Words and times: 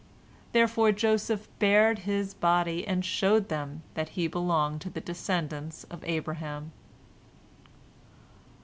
Therefore 0.51 0.91
Joseph 0.91 1.47
bared 1.59 1.99
his 2.09 2.33
body 2.33 2.87
and 2.87 3.05
showed 3.05 3.49
them 3.49 3.83
that 3.93 4.09
he 4.17 4.25
belonged 4.25 4.81
to 4.81 4.89
the 4.89 4.99
descendants 4.99 5.83
of 5.91 6.03
Abraham. 6.05 6.71